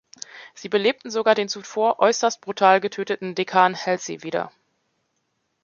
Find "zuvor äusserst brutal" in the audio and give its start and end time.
1.47-2.79